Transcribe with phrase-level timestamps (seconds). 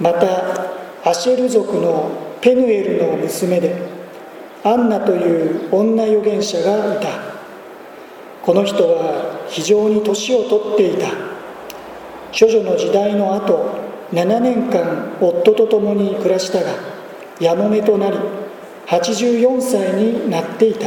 [0.00, 3.76] またアシェル族のペヌエルの娘で
[4.64, 7.08] アンナという女預言者がいた。
[8.42, 11.08] この人は非常に年を取っていた。
[12.38, 13.78] 処女の時代の後
[14.12, 16.70] 7年間夫と共に暮らしたが
[17.40, 18.18] やもめとなり
[18.86, 20.86] 84歳になっていた。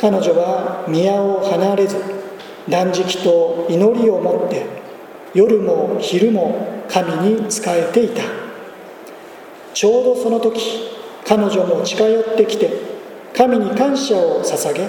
[0.00, 1.96] 彼女は宮を離れず
[2.68, 4.66] 断食と祈りを持って
[5.34, 8.22] 夜も昼も神に仕えていた。
[9.74, 10.60] ちょうどその時
[11.26, 12.70] 彼女も近寄ってきて
[13.36, 14.88] 神に感謝を捧げ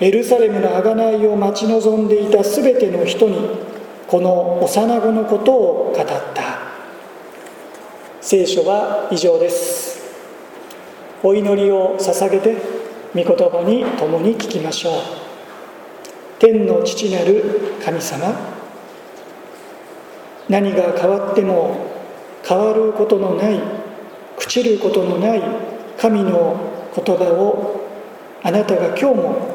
[0.00, 3.48] エルサレムの贖いを待ち望んでいた全ての人に
[4.08, 6.64] この幼子のことを語った。
[8.20, 10.02] 聖書は以上です。
[11.22, 12.56] お祈りを捧げて
[13.14, 14.94] 御言葉に共に聞きましょう。
[16.38, 18.53] 天の父なる神様
[20.48, 21.76] 何が変わっても
[22.46, 23.60] 変わることのない
[24.36, 25.42] 朽ちることのない
[25.98, 27.80] 神の言葉を
[28.42, 29.54] あなたが今日も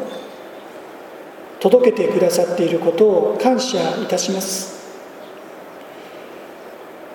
[1.59, 4.79] 届けてくださっていることを感謝いたします。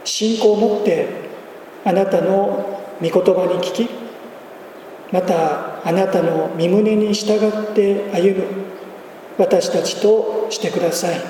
[0.04, 1.08] 信仰を持って
[1.84, 3.88] あなたの御言葉に聞き
[5.10, 8.46] またあなたの身胸に従って歩む
[9.38, 11.20] 私たちとしてください。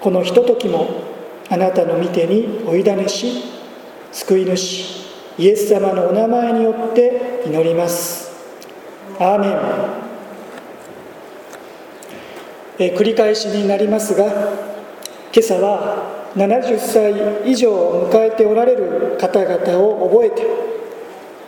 [0.00, 1.17] このひとときも
[1.50, 3.42] あなたの御手にお委ねし
[4.12, 4.98] 救い主
[5.38, 8.28] イエス様のお名前によって祈ります。
[9.18, 9.58] アーメン。
[12.80, 20.46] え繰り返しになりますが今朝は70歳以上を迎えておられる方々を覚えて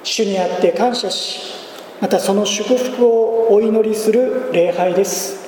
[0.02, 1.54] 主にあって感謝し
[2.00, 5.38] またその祝福をお祈りする礼拝です。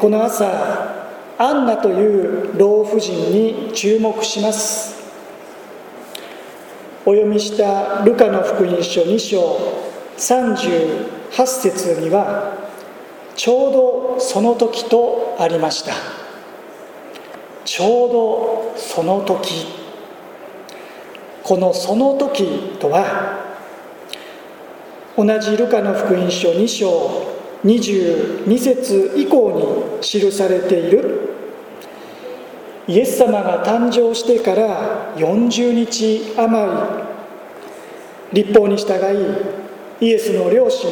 [0.00, 1.05] この朝
[1.38, 4.96] アンナという老婦人に注目します。
[7.04, 9.58] お読みしたルカの福音書2章
[10.16, 12.54] 38節には
[13.34, 15.92] ちょうどその時とありました。
[17.66, 19.66] ちょうどその時。
[21.42, 22.44] この「その時」
[22.80, 23.38] とは
[25.16, 31.25] 同じルカの福音書2章22節以降に記されている
[32.88, 37.06] イエス様が誕生してから40日余り。
[38.32, 38.94] 立法に従
[40.00, 40.90] いイエスの両親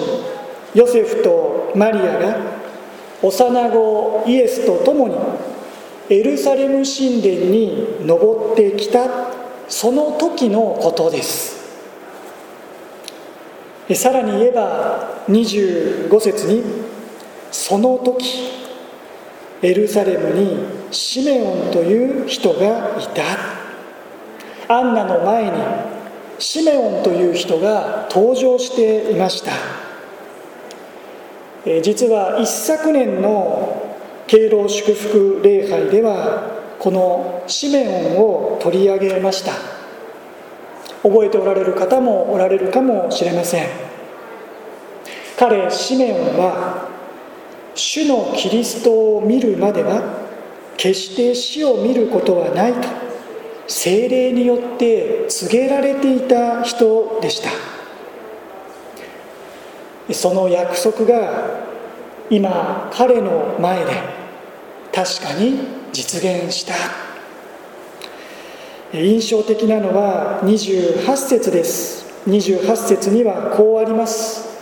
[0.74, 2.36] ヨセフとマリアが
[3.22, 5.16] 幼子イエスと共に
[6.10, 9.08] エルサレム神殿に登ってきた
[9.68, 11.54] その時のことです。
[13.94, 16.62] さらに言えば25節に
[17.50, 18.50] その時
[19.62, 24.74] エルサレムにシメオンという人がいた。
[24.74, 25.52] アンナの前に
[26.38, 29.52] シメオンという人が登場していました。
[31.82, 33.96] 実は一昨年の
[34.26, 39.52] 敬老祝福礼拝ではこのシメオンを取り上げました。
[41.02, 43.66] 覚えておられる方もおられるかもしれません。
[45.36, 46.88] 彼シメオンは
[47.74, 50.23] 主のキリストを見るまでは
[50.76, 52.88] 決して死を見ることはないと
[53.66, 57.50] 精霊によって告げられていた人でした。
[60.12, 61.64] その約束が
[62.28, 63.92] 今彼の前で
[64.92, 65.60] 確かに
[65.92, 66.74] 実現した。
[68.92, 72.04] 印象的なのは28節です。
[72.28, 74.54] 28節にはこうあります。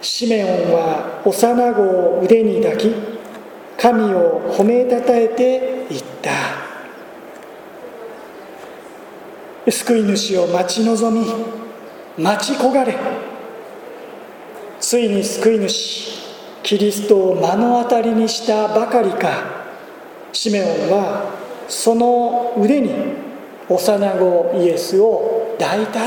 [0.00, 3.09] シメオンは幼子を腕に抱き
[3.80, 6.30] 神を褒めたたえて言った。
[9.70, 11.26] 救い主を待ち望み
[12.22, 12.94] 待ち焦がれ。
[14.78, 16.20] ついに救い主
[16.62, 19.62] キリストを目の当たりにしたばかりか。
[20.34, 21.32] シメオンは
[21.66, 22.92] その腕に
[23.66, 26.00] 幼子イエスを抱いた。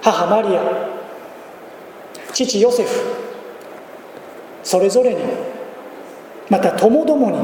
[0.00, 0.62] 母マリア
[2.32, 3.21] 父ヨセフ
[4.62, 5.20] それぞれに
[6.48, 7.38] またともどもに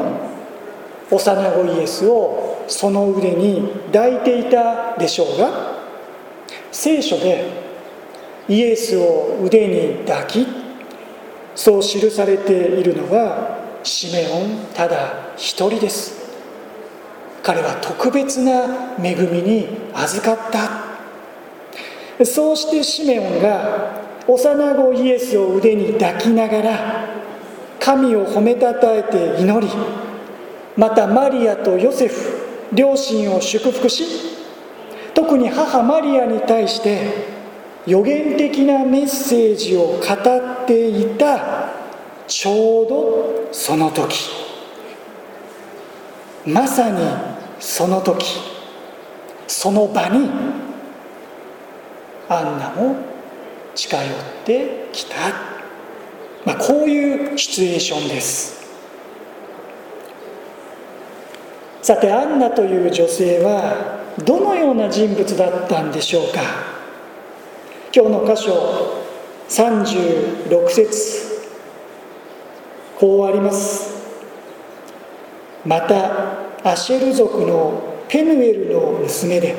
[1.10, 5.78] 幼子イエスをその腕に抱いていたでしょうが
[6.70, 7.68] 聖書で
[8.48, 10.46] イエスを腕に抱き
[11.54, 16.18] そう記されているのはシメオンただ一人です。
[17.42, 22.24] 彼は特別な恵みに預かった。
[22.24, 27.07] そうしてシメオンが幼子イエスを腕に抱きながら
[27.80, 29.72] 神を褒めたたえて祈り
[30.76, 32.14] またマリアとヨセフ
[32.72, 34.04] 両親を祝福し
[35.14, 37.38] 特に母マリアに対して
[37.86, 41.70] 予言的なメッセージを語っていた
[42.28, 44.28] ちょうどその時。
[46.44, 47.00] まさに
[47.58, 48.58] その時。
[49.46, 50.28] その場に
[52.28, 52.96] アンナも
[53.74, 55.14] 近寄ってきた、
[56.48, 58.56] まあ、こういうシチュエーションです。
[61.82, 66.40] さてアンナという女性はどのような人物だったんでしょうか？
[67.94, 69.04] 今日の箇所
[69.50, 71.50] 36節。
[72.98, 73.94] こうあります。
[75.66, 79.54] またアシェル族のペヌエルの娘で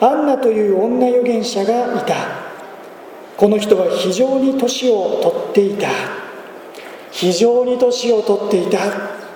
[0.00, 2.39] アンナという女預言者がいた。
[3.40, 5.88] この人は非常に年を取っていた。
[7.10, 8.78] 非常に年を取っていた。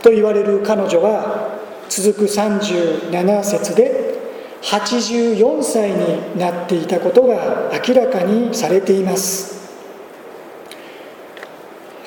[0.03, 1.59] と言われる彼女は
[1.89, 4.21] 続く37節で
[4.61, 9.73] 84歳になっていたことが明らかにされています。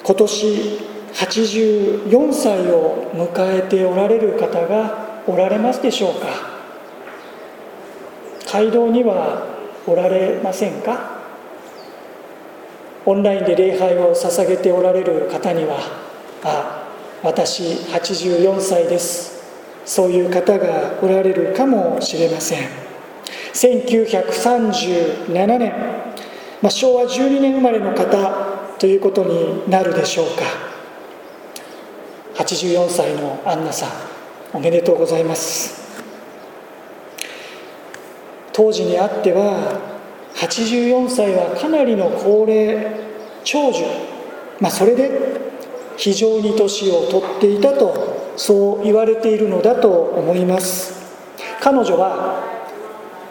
[0.03, 0.79] 今年
[1.13, 6.27] 84歳を迎えておられる方がおられますでしょうか？
[8.45, 9.47] 街道には
[9.87, 11.16] おられませんか？
[13.07, 15.77] オンラインで礼拝を捧げておられる方には
[16.43, 16.89] あ
[17.23, 19.37] 私84歳です。
[19.85, 22.67] そういう方がおられるかもしれません。
[23.53, 25.71] 1937年、
[26.61, 30.25] まあ、昭和12年生まれの方ということになるでしょう
[32.35, 32.43] か。
[32.43, 33.89] 84歳のアンナさん
[34.53, 35.81] おめでとうございます。
[38.51, 39.86] 当時にあっては
[40.37, 42.95] 84歳はかなりの高齢
[43.43, 43.83] 長寿、
[44.59, 45.09] まあ、それで
[45.97, 50.95] 非常に年を取っていたとそう言われているのだと思います。
[51.59, 52.43] 彼女は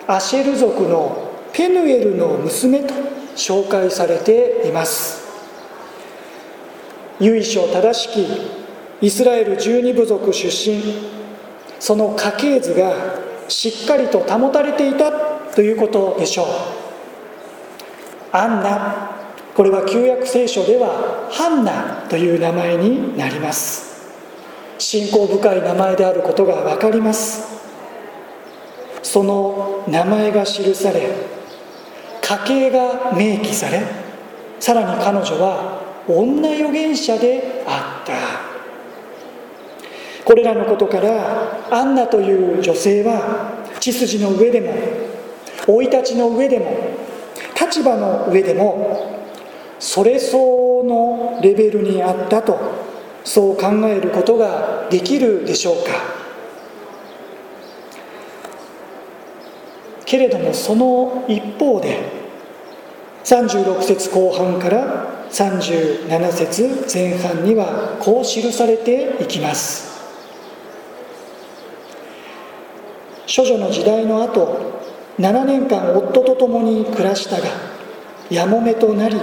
[0.09, 2.93] アシェル族のペヌエルの娘と
[3.37, 5.25] 紹介されています。
[7.21, 10.83] 由緒正しきイスラエル十二部族出身。
[11.79, 12.93] その家系図が
[13.49, 16.86] しっかりと保たれていたということでしょう。
[18.37, 19.17] アンナ。
[19.55, 23.87] これは旧約聖書ではハンナという名前になります。
[24.79, 27.57] 信仰深い名前であることが分かります。
[29.03, 31.09] その名前が記され
[32.21, 33.83] 家系が明記され
[34.59, 38.13] さらに彼女は女預言者であった。
[40.25, 44.75] これらのことからアンナという女性は血筋の上でも
[45.65, 46.96] 生い立ちの上でも
[47.77, 49.21] 立場の上でも
[49.79, 52.59] それ相応のレベルにあったと
[53.23, 55.91] そう考えることができるでしょうか。
[60.07, 61.99] けれどもその一方で
[63.25, 70.01] 36節後半から37節前半にはこう記されていきます。
[73.27, 74.76] 処女の時代の後
[75.19, 77.49] 7年間夫と共に暮らしたが
[78.29, 79.17] やもめとなり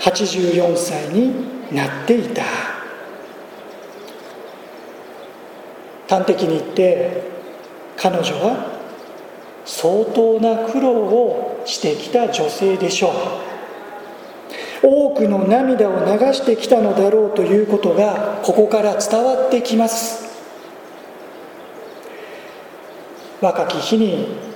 [0.00, 1.34] 84歳に
[1.72, 2.44] なっていた。
[6.08, 7.22] 端的に言って
[7.96, 8.78] 彼女は
[9.66, 13.12] 相当な苦労をしてきた女性でしょう。
[14.80, 20.28] 多くの涙を流してきたのだろうということがここから伝わってきます。
[23.42, 24.47] 若き日に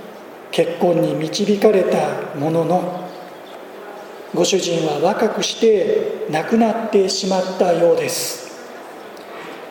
[0.52, 3.08] 結婚に導かれたものの
[4.34, 8.52] ご主人は若くして亡くなってしまったようです。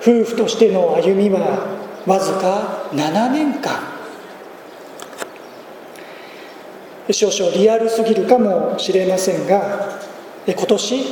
[0.01, 3.91] 夫婦としての歩みはわずか7年間。
[7.11, 9.99] 少々リアルすぎるかもしれませんが
[10.47, 11.03] 今年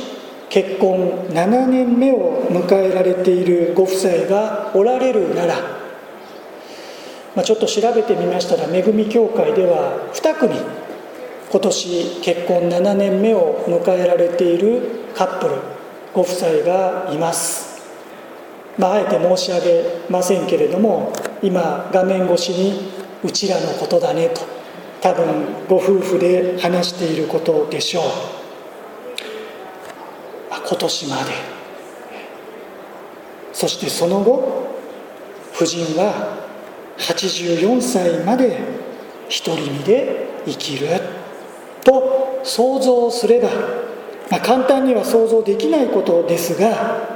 [0.48, 5.79] 結婚7年目を迎えられているご夫妻がおられるなら、
[7.34, 10.54] まあ、ちょっと調べてみましたら恵み協会では2組
[11.50, 14.82] 今年結婚7年目を迎えられている
[15.14, 15.56] カップル
[16.12, 17.70] ご夫妻がいます。
[18.78, 22.90] まあ、あえて申し上げませんけれども今画面越しに
[23.22, 24.42] 「うちらのことだね」と
[25.00, 25.24] 多分
[25.68, 28.04] ご夫婦で話していることでしょう、
[30.50, 31.60] まあ、今年まで。
[33.52, 34.68] そしてその後
[35.54, 36.49] 夫人は
[36.98, 38.58] 84歳まで
[39.44, 40.88] 独り身で生きる
[41.84, 43.48] と想像すれば、
[44.30, 47.08] まあ、簡単には想像できないことですが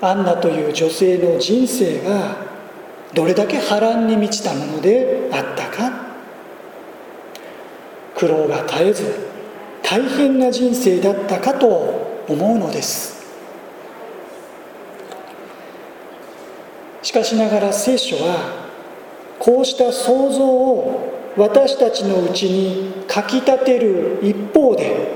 [0.00, 2.36] アンナという女性の人生が
[3.14, 6.12] どれだけ波乱に満ちたものであったか。
[8.22, 9.14] 苦労が絶えず
[9.82, 11.66] 大変な人生だったかと
[12.28, 13.21] 思うのです。
[17.12, 18.66] しかしながら聖書は
[19.38, 25.12] こうした想像を私たちのうちにかきたてる一方で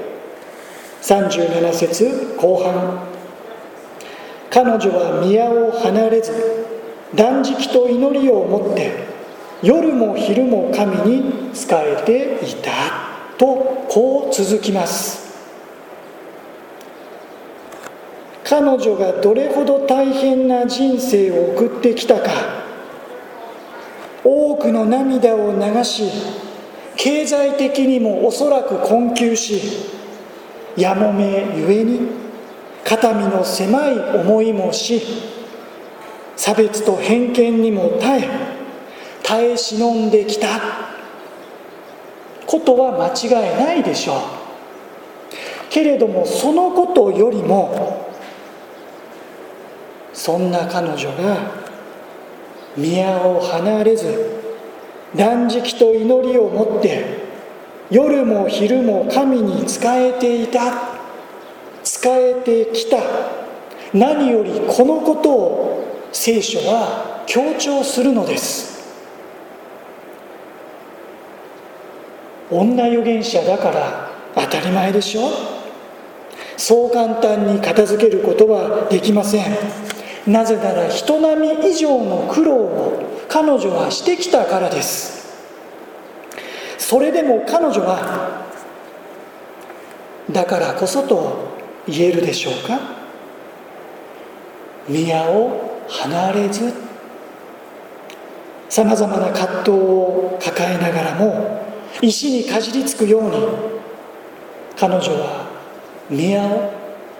[1.00, 3.02] 37節後半
[4.50, 6.66] 彼女は宮を離れず
[7.14, 8.92] 断食と祈りを持って
[9.62, 12.72] 夜も昼も神に仕えていた
[13.38, 15.25] とこう続きます。
[18.48, 22.30] 彼女がどれほど大変な人生を送ってきたか
[24.22, 26.04] 多くの涙を流し
[26.96, 29.60] 経済的にもおそらく困窮し
[30.76, 32.00] やもめゆえに
[32.84, 35.02] 肩身の狭い思いもし
[36.36, 38.28] 差別と偏見にも耐え
[39.24, 40.86] 耐え忍んできた。
[42.46, 44.18] ことは間違いないでしょう。
[45.68, 48.05] けれどもそのことよりも
[50.26, 51.52] そんな彼女が
[52.76, 54.42] 宮を離れず
[55.14, 57.04] 断食と祈りを持って
[57.92, 60.72] 夜も昼も神に仕えていた
[61.84, 62.96] 仕えてきた
[63.94, 68.84] 何よりこのことを聖書は強調するのです。
[72.50, 75.30] 女預言者だから当たり前でしょ。
[76.56, 79.85] そう簡単に片付けることはできません。
[80.26, 85.16] なぜなら人並み以上の苦労を彼女はしてきたからです。
[86.78, 88.44] それでも彼女は
[90.30, 91.48] だからこそと
[91.86, 92.80] 言えるでしょうか
[94.88, 96.72] 宮を離れず
[98.68, 101.60] さまざまな葛藤を抱えながらも
[102.00, 103.36] 石にかじりつくように
[104.78, 105.46] 彼女は
[106.08, 106.72] 宮を、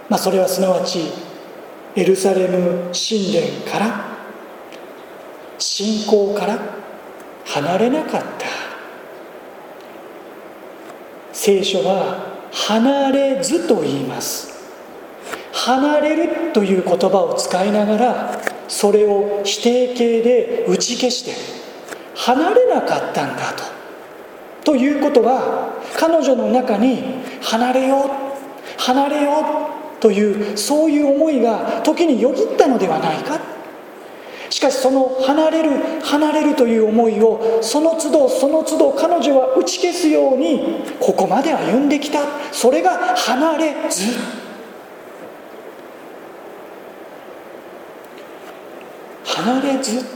[0.08, 1.12] まあ、それはすなわち
[1.96, 4.04] エルサレム神殿から
[5.58, 6.58] 信仰から
[7.46, 8.46] 離れなかった。
[11.32, 14.54] 聖書は離れずと言います。
[15.52, 21.32] 離れるという言葉を使いながらそれを否定形で打ち消して
[22.14, 23.64] 離れなかったんだと。
[24.64, 29.30] ということは彼女の中に離れよう離れよ
[29.72, 29.75] う
[30.06, 33.40] というそういう思いが時によぎったのではないか。
[34.50, 42.20] しかしその離れる離れるという思いをその都度その都度彼女は打ち消すようにここまで歩んできた。
[42.52, 44.12] それが離れず。
[49.24, 50.06] 離れず。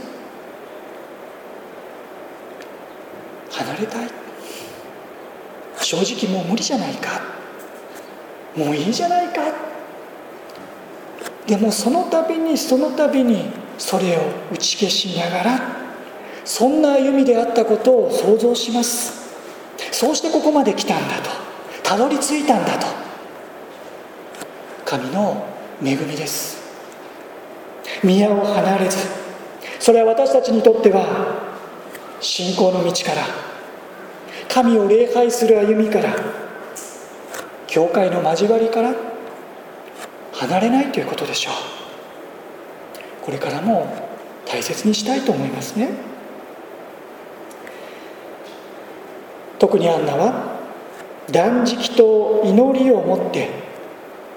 [3.51, 4.09] 離れたい。
[5.81, 7.21] 正直もう無理じゃないか。
[8.55, 9.70] もういいじゃないか。
[11.51, 13.43] でもその度にその度に
[13.77, 14.21] それを
[14.53, 15.59] 打ち消しながら
[16.45, 19.29] そんな歩みであったことを想像します。
[19.91, 21.29] そうしてここまで来たんだと
[21.83, 22.87] たどり着いたんだと
[24.85, 25.45] 神の
[25.83, 26.61] 恵みです。
[28.01, 28.97] 宮を離れず
[29.77, 31.35] それは私たちにとっては
[32.21, 33.23] 信仰の道から
[34.47, 36.15] 神を礼拝する歩みから
[37.67, 39.10] 教会の交わりから
[40.41, 41.53] 離れないということでしょう。
[43.23, 43.85] これからも
[44.47, 45.89] 大切にしたいと思いますね。
[49.59, 50.59] 特にアンナは
[51.29, 53.51] 断食と祈りをもって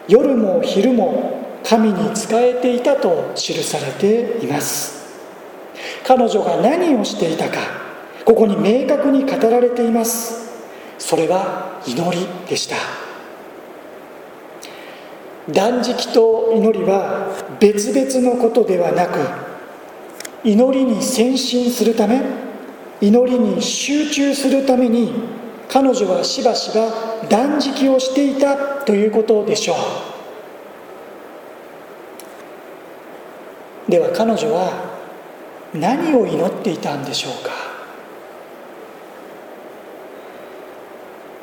[0.07, 5.03] 夜も昼も神に仕えていたと記されています。
[6.07, 7.57] 彼女が何をしていたか
[8.27, 10.53] ここに明確に語られています。
[10.99, 12.77] それは祈りでした。
[15.51, 17.29] 断食と祈りは
[17.61, 19.19] 別々のことではなく
[20.43, 22.23] 祈りに先進するため
[23.01, 25.13] 祈りに集中するために
[25.69, 29.77] 彼女はしばしば断食をしていたということでしょう。
[33.91, 34.95] では彼女は
[35.75, 37.51] 何を祈っていたんでしょうか？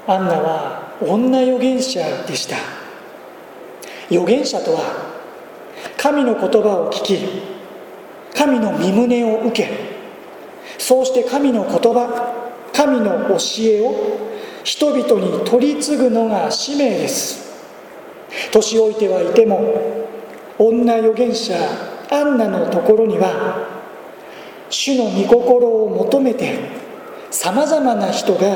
[0.08, 2.81] アンナは女預言者でした。
[4.12, 5.12] 預言者とは
[5.98, 7.18] 神の言葉を聞き
[8.36, 9.70] 神の御胸を受け
[10.78, 14.32] そうして神の言葉神の教えを
[14.64, 17.52] 人々に取り継ぐのが使命です。
[18.52, 19.60] 年老いてはいても
[20.58, 21.54] 女女預言者
[22.12, 23.68] アンナのところには
[24.70, 26.60] 主の御心を求めて
[27.30, 28.56] さまざまな人が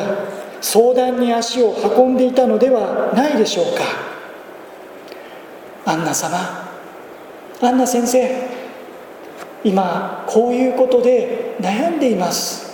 [0.61, 4.14] 相談に足を運んでいたのではないでしょうか。
[5.85, 6.37] アンナ様。
[7.61, 8.49] アンナ先生
[9.63, 12.65] 今こういうことで悩んでいます。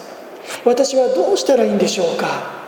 [0.66, 2.62] 私はどうしたらいいんでしょうか。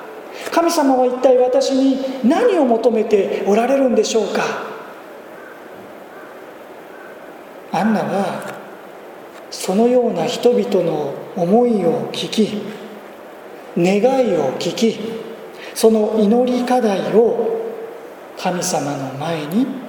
[0.51, 4.43] 神様は一体私に何を求めておられるんでしょうか。
[7.71, 8.53] アンナは
[9.49, 12.61] そのような人々の思いを聞き
[13.75, 14.99] 願いを聞き
[15.73, 17.73] その祈り課題を
[18.37, 19.82] 神様の前に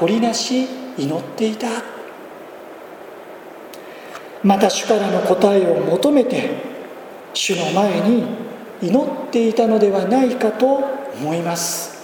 [0.00, 0.66] 取りなし
[0.96, 1.68] 祈っていた。
[4.42, 6.52] また主からの答えを求めて
[7.34, 8.24] 主の前に
[8.80, 10.82] 祈っていたのではないかと
[11.20, 12.00] 思います。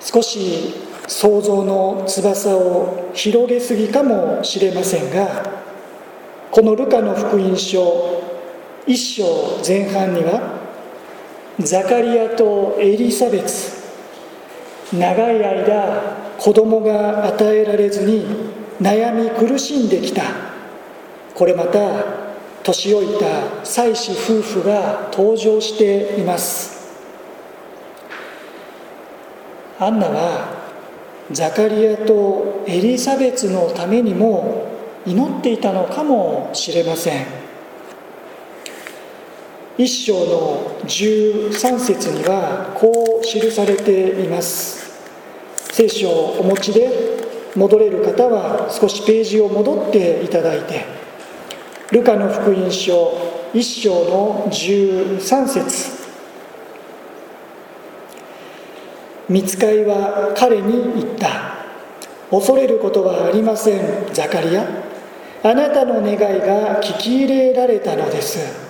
[0.00, 0.74] 少し
[1.06, 5.50] 想像の翼を広げすぎかもしれませんが
[6.50, 8.22] このルカの福音書
[8.86, 10.58] 一章前半には
[11.58, 13.77] ザカリアとエリザベツ
[14.92, 18.24] 長い間子供が与えられずに
[18.80, 20.22] 悩み苦しんできた。
[21.34, 21.78] これまた
[22.62, 26.78] 年老いた妻子夫婦が登場しています。
[29.78, 30.58] アンナは
[31.30, 34.66] ザカリアとエリザベツのためにも
[35.06, 37.37] 祈っていたのかもしれません。
[39.78, 44.88] 一章の13節にはこう記されています。
[45.72, 46.90] 聖書をお持ちで
[47.54, 50.84] 戻れる方は少しページを戻っていただいて
[51.92, 53.12] ルカの福音書
[53.54, 55.98] 1章の13節。
[59.28, 61.56] 見つかいは彼に言った。
[62.32, 64.66] 恐れることはありませんザカリア。
[65.44, 68.67] あなたの願いが聞き入れられたのです。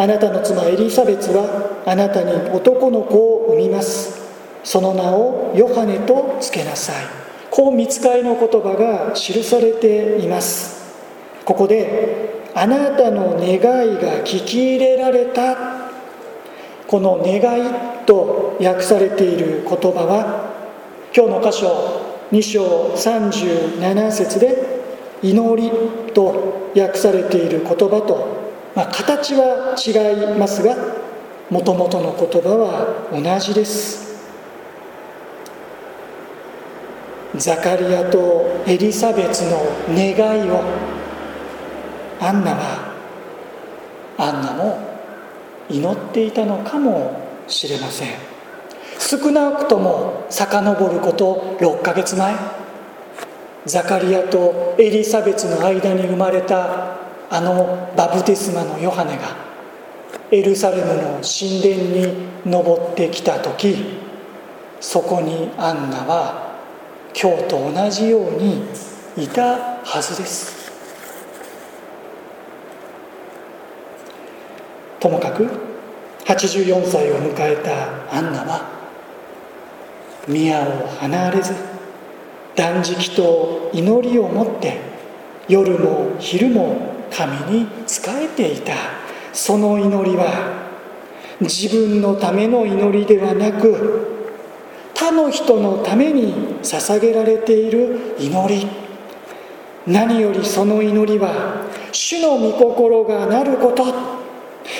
[0.00, 4.16] あなたの妻エリザベツはあなたに男の子を産みます。
[4.62, 7.04] その名をヨハネとつけなさい。
[7.50, 10.94] こう見つかいの言葉が記されています。
[11.44, 13.58] ここで「あなたの願い
[13.96, 15.56] が聞き入れられた」
[16.86, 17.64] この「願い」
[18.06, 20.52] と訳されている言葉は
[21.12, 24.62] 今日の箇所2章37節で
[25.24, 25.72] 「祈り」
[26.14, 26.34] と
[26.76, 28.37] 訳されている言葉と、
[28.78, 30.76] まあ、形は違いますが
[31.50, 34.06] もともとの言葉は同じです。
[37.34, 40.62] ザカリアとエリザベツの願いを
[42.20, 42.94] アンナは
[44.16, 44.78] アンナも
[45.68, 48.10] 祈っていたのかもしれません。
[49.00, 52.32] 少なくとも遡ること6ヶ月前
[53.66, 56.97] ザカリアとエリザベツの間に生まれた
[57.30, 59.36] あのバプテスマのヨハネが
[60.30, 62.14] エルサレムの神殿に
[62.46, 63.98] 登ってきた時
[64.80, 66.54] そこにアンナは
[67.20, 68.62] 今日と同じように
[69.16, 70.70] いたはずです。
[75.00, 75.48] ともかく
[76.24, 78.68] 84歳を迎えたアンナは
[80.26, 81.54] 宮を離れず
[82.54, 84.78] 断食と祈りを持って
[85.48, 88.74] 夜も昼も神に仕えていた。
[89.32, 90.68] その祈りは
[91.40, 94.16] 自分のための祈りではなく
[94.94, 98.66] 他の人のために捧げられている祈り。
[99.86, 103.86] 何よりその祈りは主の御心がなること。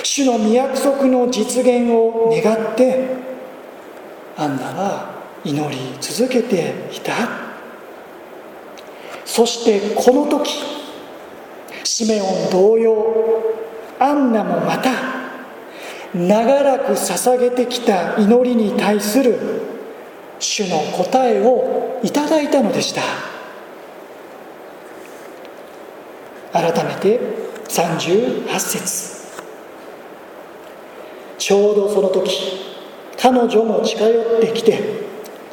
[0.02, 3.16] 主の御約束の実現を願って
[4.36, 5.14] アンナは
[5.44, 7.12] 祈り続けていた。
[9.24, 10.50] そしてこの時
[11.90, 13.42] シメオン同様
[13.98, 14.90] アンナもまた
[16.14, 19.38] 長らく捧げてきた祈りに対する
[20.38, 23.01] 主の答えをいただいたのでした。
[26.53, 27.18] 改めて
[27.68, 29.18] 38節。
[31.38, 32.77] ちょうどその時
[33.18, 34.79] 彼女も近寄ってきて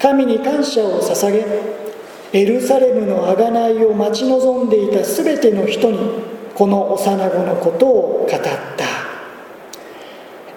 [0.01, 1.84] 神に感謝を捧げ
[2.33, 5.99] エルサレムの贖いを待ち望んでいた全ての人に
[6.53, 8.85] この幼子のことを語った。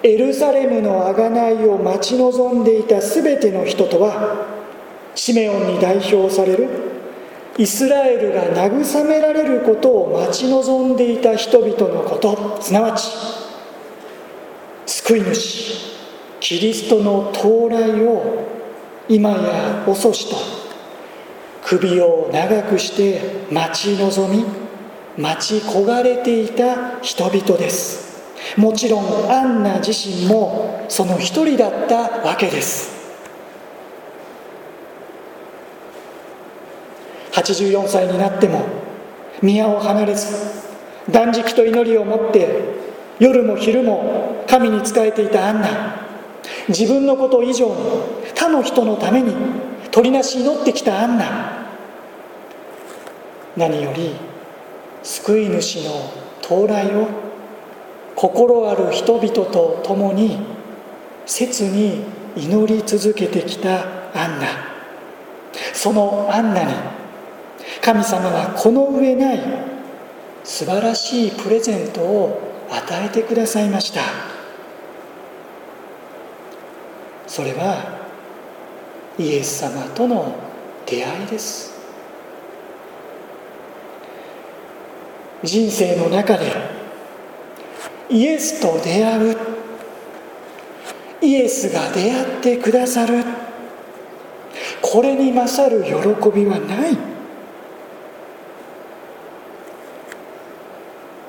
[0.01, 4.47] エルサレムの贖いを待ち望んでいた全ての人とは
[5.13, 6.69] シメオンに代表される
[7.57, 12.61] イスラエルが慰められることを待ち望んでいた人々のこと。
[12.61, 13.09] すなわち
[14.85, 15.89] 救い主
[16.39, 18.47] キリストの到来を
[19.09, 20.58] 今や遅しと。
[21.69, 24.43] 首を長くして待ち望み
[25.21, 28.23] 待ち焦がれていた人々です。
[28.57, 32.89] もちろんアンナ自身もその一人だったわけです。
[37.33, 38.65] 84歳になっても
[39.43, 40.35] 宮を離れず
[41.11, 42.47] 断食と祈りを持って
[43.19, 45.99] 夜も昼も神に仕えていたアンナ。
[46.67, 47.75] 自分のこと以上に
[48.35, 49.35] 他の人のために
[49.91, 51.58] 取りなし祈ってきたアンナ。
[53.59, 54.15] 何より
[55.03, 57.09] 救い主の到来を
[58.15, 60.39] 心ある人々と共に
[61.25, 62.05] 切に
[62.37, 63.81] 祈り続けてきた
[64.15, 64.47] アンナ。
[65.73, 66.73] そのアンナに
[67.81, 69.39] 神様はこの上ない
[70.45, 74.01] 素晴らしいプレゼントを与えてくださいました。
[77.27, 77.99] それは
[79.17, 80.33] イエス様との
[80.85, 81.78] 出会いです。
[85.43, 86.51] 人生の中で
[88.09, 89.37] イエスと出会う
[91.21, 93.23] イエスが出会ってくださる
[94.81, 95.91] これに勝る喜
[96.31, 96.97] びはない。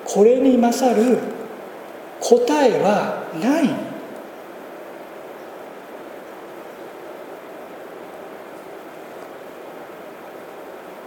[0.03, 1.19] これに勝る
[2.19, 3.69] 答えはない。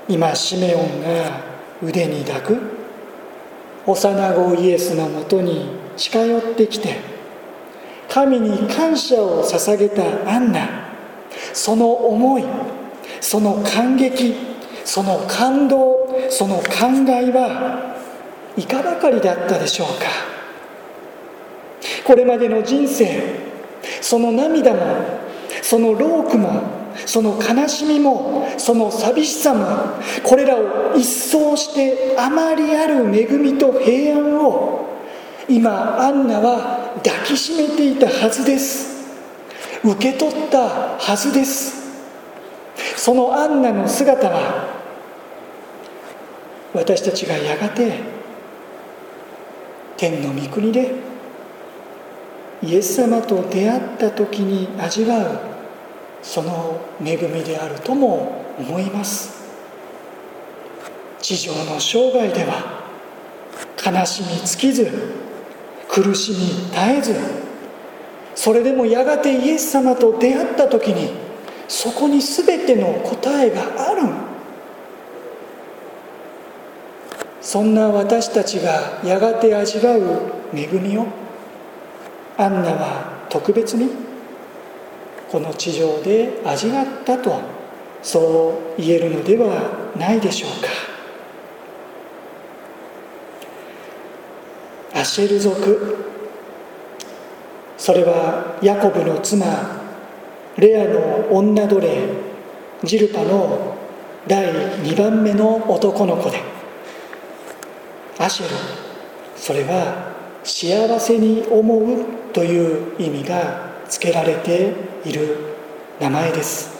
[0.08, 1.40] 今シメオンが
[1.82, 2.73] 腕に抱く。
[3.86, 6.96] 幼子イエスのもとに近寄ってきて
[8.08, 10.84] 神に感謝を捧げたアンナ。
[11.52, 12.44] その思い
[13.20, 14.34] その感激
[14.84, 16.64] その感動その考
[17.08, 18.04] えは
[18.56, 20.06] いかばかりだったでしょうか。
[22.06, 23.20] これまでの人生
[24.00, 24.80] その涙も
[25.62, 29.64] その労苦もその悲しみもその寂しさも
[30.22, 34.84] これらを一掃してあまりある恵みと平安を
[35.48, 38.94] 今アンナは抱きしめていたはずです。
[39.84, 41.84] 受け取ったはずです。
[42.96, 44.68] そのアンナの姿は
[46.72, 48.00] 私たちがやがて
[49.96, 50.92] 天の御国で
[52.62, 55.53] イエス様と出会った時に味わう
[56.24, 59.44] その恵みであるとも思います。
[61.20, 62.84] 地上の生涯では
[63.84, 64.90] 悲しみ尽きず
[65.88, 66.38] 苦しみ
[66.70, 67.14] 絶えず
[68.34, 71.12] それでもやがてイエス様と出会った時に
[71.68, 74.02] そこに全ての答えがある。
[77.40, 81.06] そんな私たちがやがて味わう恵みを
[82.38, 84.03] アンナは特別に
[85.34, 87.40] この地上で味わったと
[88.04, 90.50] そう言えるのではないでしょう
[94.92, 95.00] か。
[95.00, 95.96] アシェル族
[97.76, 99.44] それはヤコブの妻
[100.56, 101.98] レアの女奴隷
[102.84, 103.76] ジルパの
[104.28, 106.40] 第2番目の男の子で
[108.20, 108.54] アシェル
[109.34, 115.56] それは幸せに思うという意味が付けられている
[116.00, 116.74] 名前です。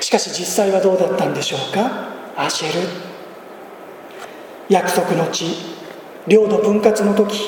[0.00, 2.08] しかし実際はどうだったんでしょうか？
[2.36, 2.88] アシェル。
[4.68, 5.46] 約束の地
[6.26, 7.38] 領土分割の時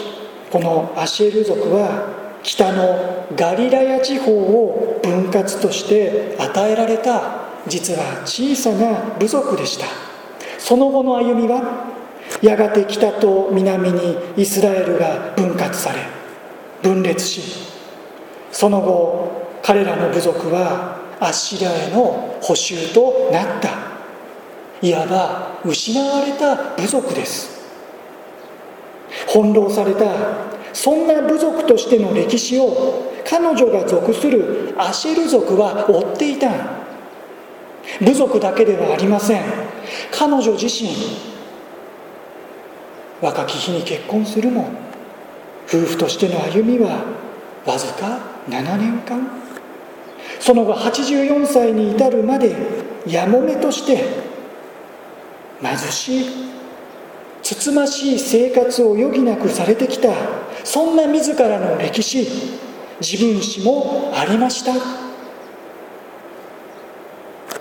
[0.51, 9.87] このアシェル族は北のガリラヤ地方を分割として与えられた実は小さな部族でした。
[10.59, 11.89] その後の歩みは
[12.43, 16.01] やがて北と南にイスラエルが分割され
[16.83, 17.69] 分裂し
[18.53, 19.38] その後
[19.69, 23.69] 彼らの部族はアッシリアへの補修となった。
[24.81, 27.69] いわば失われた部族です。
[29.27, 30.07] 翻弄された
[30.73, 36.51] そんな部族としての歴史を彼女が属するアシェル族は追っていた。
[38.01, 39.43] 部族だけではありません。
[40.11, 40.89] 彼女自身
[43.21, 44.71] 若き日に結婚するも
[45.67, 47.05] 夫婦としての歩みは
[47.67, 49.48] わずか7年間。
[50.41, 52.55] その後84歳に至るまで
[53.07, 54.05] やもめとして
[55.61, 56.27] 貧しい
[57.43, 60.13] つつましい生活を余儀なくされてきた
[60.65, 62.27] そんな自らの歴史
[63.01, 64.73] 自分史もありました。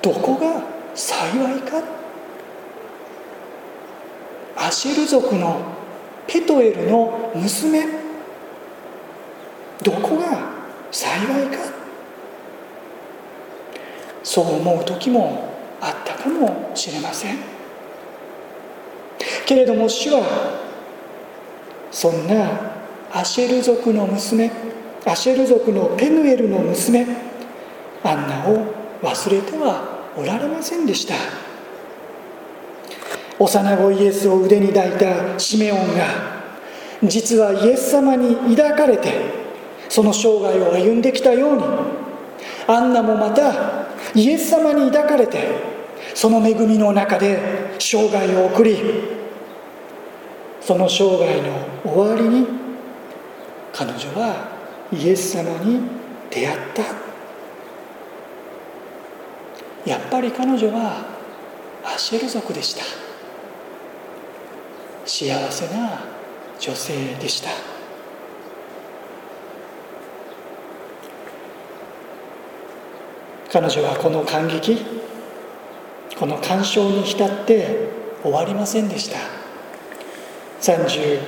[0.02, 0.64] どこが
[0.96, 1.84] 幸いか？
[4.56, 5.62] アシェル族の
[6.26, 7.86] ペトエルの娘。
[9.84, 10.50] どこが
[10.92, 11.77] 幸いか？
[14.28, 15.48] そう思う時も
[15.80, 17.38] あったかもしれません。
[19.46, 20.60] けれども主は
[21.90, 22.60] そんな
[23.14, 24.52] アシェル族の娘
[25.06, 27.08] アシェル族のペヌエルの娘
[28.04, 28.66] アンナを
[29.02, 31.14] 忘れてはおられませんでした。
[33.40, 36.06] 幼子イエスを腕に抱いたシメオンが
[37.02, 39.14] 実はイエス様に抱かれて
[39.88, 41.64] その生涯を歩んできたように
[42.68, 45.50] アンナもまたイエス様に抱かれて
[46.14, 47.40] その恵みの中で
[47.80, 48.78] 生涯を送り
[50.62, 52.48] その生涯の終わりに
[53.74, 54.58] 彼女は
[54.92, 55.82] イエス様に
[56.30, 56.84] 出会った。
[59.90, 61.06] やっぱり彼女は
[61.86, 62.84] アシェル族でした。
[65.06, 66.02] 幸せな
[66.60, 67.77] 女性でした。
[73.52, 74.78] 彼女はこの感激
[76.20, 77.90] この感傷に浸って
[78.24, 79.18] 終わりませんでした。
[80.60, 81.20] 38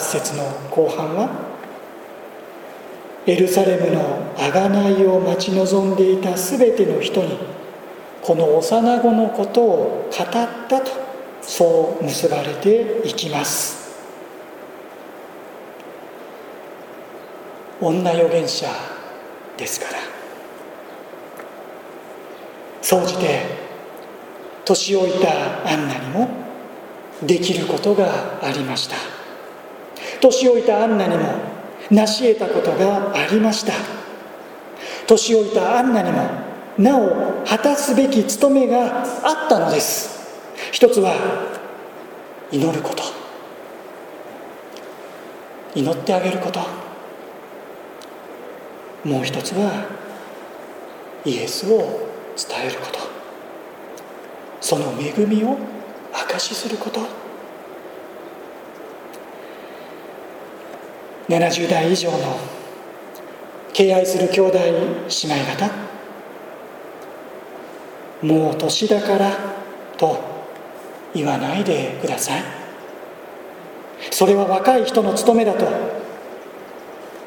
[0.00, 1.30] 節の後半は
[3.26, 7.38] エルサレムの贖いを待ち望んでいた全ての人に
[8.22, 10.90] この幼子のことを語ったと
[11.40, 13.84] そう結ばれていきます。
[17.80, 18.66] 女預言者
[19.56, 20.13] ですから。
[22.84, 23.40] 総じて
[24.66, 26.28] 年老いたアンナにも
[27.22, 28.96] できることがありました。
[30.20, 31.24] 年老いたアンナにも
[31.90, 33.72] 成し得たことがありました。
[35.06, 36.28] 年老いたアンナにも
[36.76, 40.36] なお果たすべき務めがあったのです。
[40.70, 41.14] 一つは
[42.52, 43.02] 祈ること。
[45.74, 46.60] 祈ってあげること。
[49.08, 49.86] もう一つは
[51.24, 52.98] イエスを伝えること。
[54.60, 55.58] その恵みを
[56.12, 57.00] 証しすること。
[61.28, 62.38] 70代以上の
[63.72, 65.70] 敬愛する兄弟姉妹方。
[68.22, 69.30] もう年だから
[69.96, 70.18] と
[71.14, 72.42] 言わないでください。
[74.10, 75.66] それは若い人の務めだと。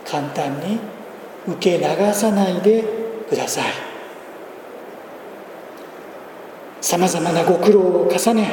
[0.06, 0.80] 簡単に
[1.48, 2.84] 受け流さないで
[3.30, 3.87] ください。
[6.88, 8.50] さまざまなご苦労を重ね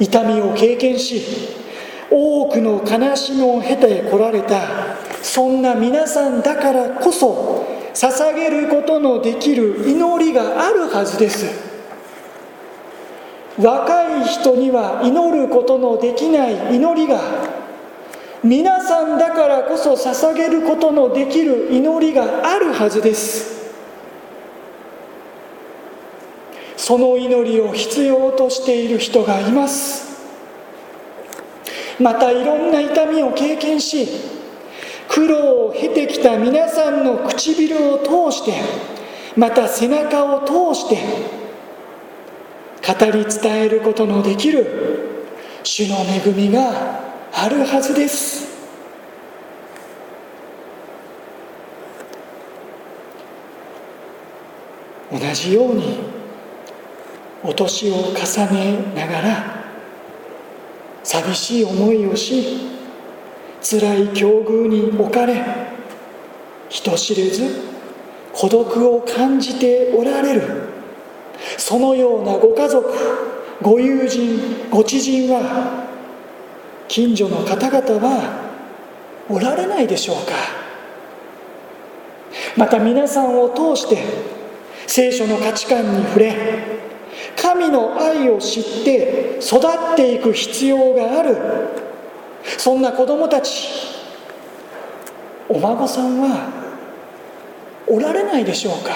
[0.00, 1.22] 痛みを経験し
[2.10, 11.46] 多くの悲しみを経てこられたそんな皆さんだからこそ捧げることのできる祈りがあるはずです。
[13.62, 17.20] 若い人には祈ることのできない祈りが
[18.42, 23.55] 皆さんだからこそ捧げることのできる祈りがあるはずです。
[26.86, 30.22] その祈りを必要としている人がいます。
[31.98, 34.06] またいろんな痛みを経験し
[35.08, 37.98] 苦労を経てきた皆さんの唇を
[38.30, 38.52] 通して
[39.36, 40.98] また背中を通して
[42.86, 45.24] 語り伝えることのできる
[45.64, 47.00] 主の恵みが
[47.32, 48.46] あるはずです。
[55.10, 56.15] 同じように
[57.46, 59.64] お年を重ねながら
[61.04, 62.66] 寂しい思いをし
[63.62, 65.40] 辛い境遇に置かれ
[66.68, 67.48] 人知れず
[68.32, 70.66] 孤独を感じておられる。
[71.56, 72.92] そのようなご家族
[73.62, 75.86] ご友人ご知人は
[76.88, 78.50] 近所の方々は
[79.28, 80.32] おられないでしょうか。
[82.56, 83.98] また皆さんを通して
[84.86, 86.75] 聖書の価値観に触れ
[87.36, 91.36] 神の愛を知って育っていく必要がある。
[92.58, 93.68] そんな子供たち
[95.48, 96.48] お孫さんは
[97.86, 98.92] おられないでしょうか。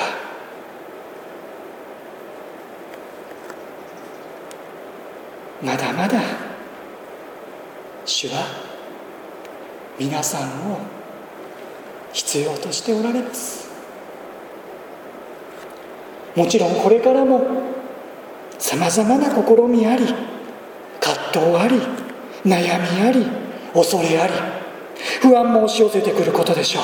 [5.62, 6.20] まだまだ
[8.07, 8.46] 主は
[9.98, 10.79] 皆さんを
[12.12, 13.68] 必要としておられます。
[16.35, 17.69] もちろんこれからも
[18.61, 20.05] さまざまな試みあり
[21.01, 21.81] 葛藤あり
[22.44, 23.27] 悩みあり
[23.73, 24.33] 恐れあり
[25.23, 26.83] 不安も押し寄せてくることでしょう。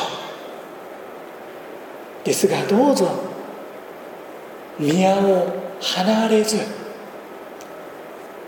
[2.24, 3.10] ですがどうぞ
[4.78, 6.56] 宮を離れず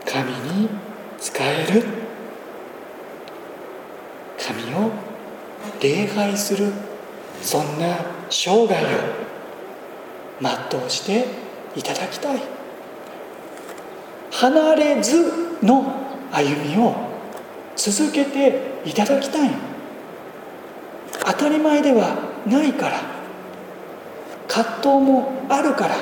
[0.06, 0.68] 神に
[1.20, 1.84] 仕える。
[4.38, 4.90] 神を
[5.82, 6.72] 礼拝する。
[7.42, 7.98] そんな
[8.30, 8.88] 生涯を
[10.40, 11.26] 全うして
[11.76, 12.57] いただきたい。
[14.38, 15.92] 離れずの
[16.30, 16.94] 歩みを
[17.74, 19.50] 続けていただきたい。
[21.26, 22.14] 当たり前では
[22.46, 23.00] ないから。
[24.46, 25.96] 葛藤もあるから。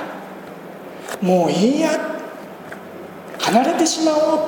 [1.22, 1.88] もういいや。
[3.38, 4.40] 離れてしまおう。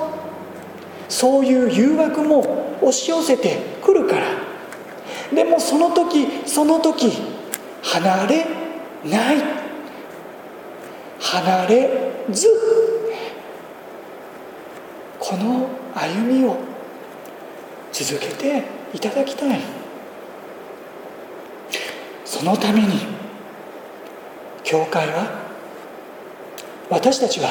[1.08, 4.26] そういう誘惑も押し寄せてくるから。
[5.34, 7.10] でもその時その時
[7.82, 8.46] 離れ
[9.06, 9.42] ない。
[11.20, 12.48] 離れず。
[15.28, 16.56] この歩みを
[17.92, 18.64] 続けて
[18.94, 19.60] いただきたい。
[22.24, 22.88] そのために
[24.64, 25.26] 教会は
[26.88, 27.50] 私たちは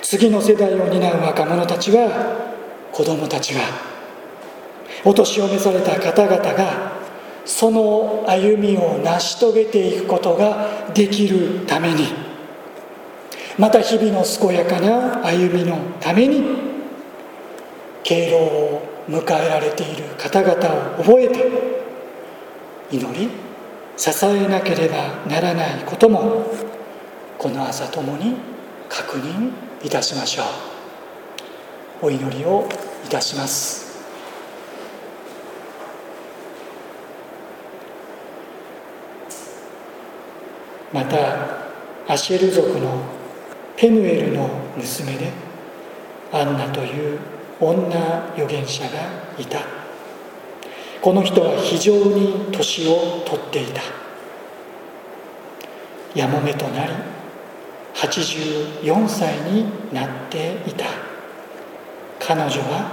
[0.00, 2.08] 次の世代を担う若者たちは
[2.90, 3.60] 子供たちは
[5.04, 6.92] お年を召された方々が
[7.44, 12.25] その歩みを成し遂げていくことができるために。
[13.58, 16.44] また日々の健やかな歩みのために
[18.02, 20.52] 敬老を迎えられている方々
[20.98, 21.76] を覚えて
[22.90, 23.30] 祈り
[23.96, 26.44] 支えなければならないことも
[27.38, 28.36] この朝ともに
[28.88, 29.50] 確認
[29.82, 30.42] いたしましょ
[32.02, 32.06] う。
[32.06, 32.68] お祈りを
[33.04, 33.86] いたします。
[40.92, 43.15] またアシェル族の
[43.76, 45.30] ペヌエルの娘で
[46.32, 47.18] アンナという
[47.60, 48.88] 女預言者が
[49.38, 49.60] いた。
[51.02, 53.82] この人は非常に年を取っていた。
[56.14, 56.92] やもめとなり
[57.94, 60.86] 84歳になっていた。
[62.18, 62.90] 彼女は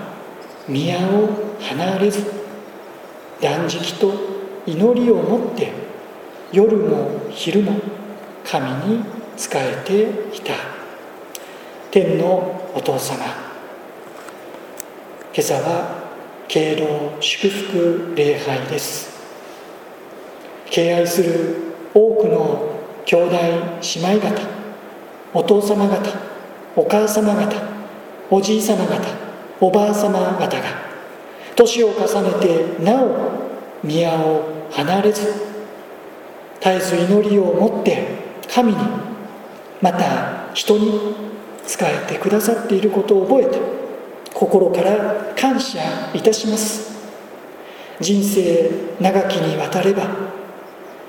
[0.68, 1.30] 宮を
[1.62, 2.30] 離れず
[3.42, 4.14] 断食と
[4.66, 5.72] 祈りを持って
[6.52, 7.80] 夜も昼も
[8.46, 9.04] 神に
[9.38, 10.73] 仕えていた。
[11.94, 13.24] 天のお父様。
[15.32, 16.10] 今朝は
[16.48, 19.16] 敬老祝福礼拝です。
[20.72, 21.56] 敬愛する
[21.94, 23.38] 多くの兄弟
[24.02, 24.42] 姉妹方
[25.36, 26.02] お父様方
[26.76, 27.62] お母様方
[28.32, 29.00] おじい様方
[29.62, 30.64] おばあ様方が
[31.56, 33.16] 年を重ねてなお
[33.84, 35.32] 宮を離れず
[36.60, 38.04] 絶えず祈りを持って
[38.52, 38.80] 神に
[39.80, 41.33] また人に
[41.66, 43.60] 仕えてくださっていることを覚えて
[44.34, 45.80] 心から感謝
[46.14, 46.94] いたします。
[48.00, 50.08] 人生長きにわたれば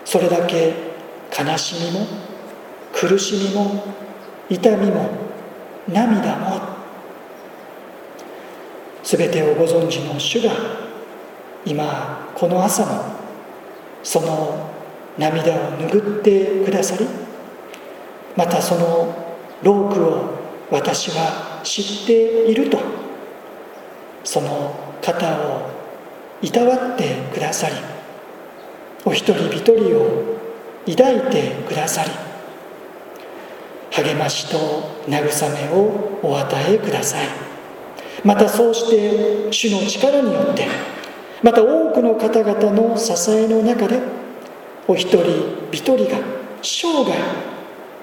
[0.04, 0.74] それだけ
[1.36, 2.06] 悲しみも
[2.92, 3.82] 苦しみも
[4.48, 5.08] 痛みも
[5.88, 6.60] 涙も
[9.02, 10.52] 全てをご存知の主が
[11.64, 13.04] 今この朝も
[14.02, 14.70] その
[15.18, 17.06] 涙を拭ってくださり
[18.36, 20.43] またそのロークを
[20.74, 23.04] 私は知っていると。
[24.24, 25.70] その方を
[26.40, 27.74] いたわってくださり
[29.04, 30.38] お一人一人を
[30.88, 32.10] 抱いてくださり
[33.90, 34.56] 励ましと
[35.06, 37.28] 慰めをお与えください。
[38.24, 40.66] またそうして主の力によって
[41.42, 44.00] また多くの方々の支えの中で
[44.88, 46.18] お一人一人が
[46.62, 47.12] 生涯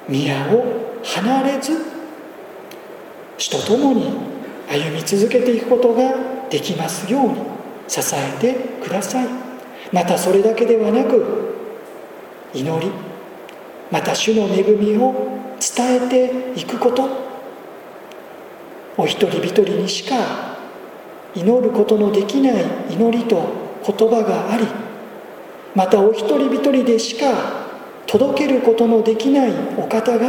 [0.08, 1.91] 宮を離れず
[3.42, 4.14] 主と共に
[4.70, 6.14] 歩み続けていくことが
[6.52, 7.38] できますように
[7.88, 9.28] 支えてください。
[9.92, 11.56] またそれだけではなく
[12.54, 12.92] 祈り
[13.90, 17.10] また主の恵みを伝えていくこと。
[18.96, 20.58] お一人一人にしか
[21.34, 23.42] 祈ることのできない祈りと
[23.84, 24.68] 言葉があり
[25.74, 27.26] またお一人一人でしか
[28.06, 30.28] 届けることのできないお方が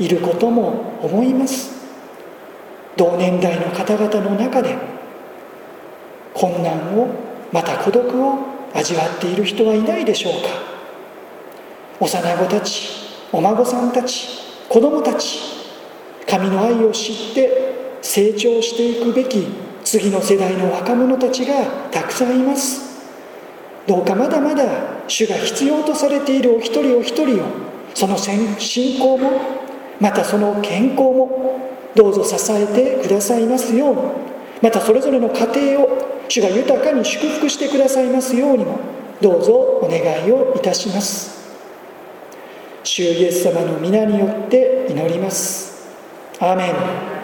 [0.00, 1.73] いることも思います。
[2.96, 4.76] 同年代の方々の中で
[6.32, 7.08] 困難を
[7.52, 8.38] また孤独を
[8.74, 10.74] 味わっている人はいないでしょうか。
[12.00, 12.88] 幼子たち
[13.32, 14.28] お孫さんたち
[14.68, 15.40] 子供たち
[16.28, 19.46] 神の愛を知って成長していくべき
[19.84, 22.94] 次の世代の若者たちがたくさんいます。
[23.86, 24.64] どうかまだまだ
[25.06, 27.46] 主が必要とされているお一人お一人を
[27.94, 29.30] その信仰も
[30.00, 34.02] またその健康もどうぞ支えてくださいますように。
[34.62, 38.78] またそれぞれの家庭を主が豊かに祝福してくださいますようにも
[39.20, 41.34] どうぞお願いをいたします。
[42.82, 45.86] 主イエス様の皆によって祈ります。
[46.40, 47.23] アーメン。